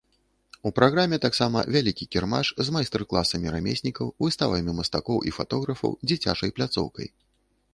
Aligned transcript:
У 0.67 0.69
праграме 0.77 1.17
таксама 1.25 1.59
вялікі 1.75 2.07
кірмаш 2.15 2.47
з 2.69 2.73
майстар-класамі 2.77 3.53
рамеснікаў, 3.57 4.09
выставамі 4.25 4.71
мастакоў 4.79 5.17
і 5.33 5.35
фатографаў, 5.37 5.91
дзіцячай 6.09 6.49
пляцоўкай. 6.59 7.07